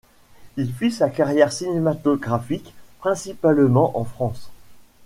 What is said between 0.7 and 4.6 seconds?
fit sa carrière cinématographique principalement en France.